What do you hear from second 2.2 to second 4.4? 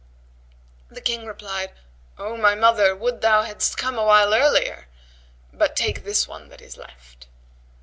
my mother, would thou hadst come a while